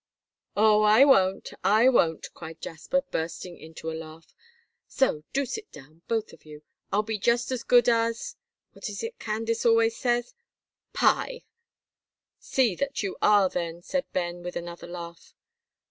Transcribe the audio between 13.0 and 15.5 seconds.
you are then," said Ben, with another laugh.